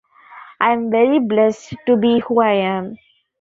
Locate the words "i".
0.59-0.71, 2.41-2.53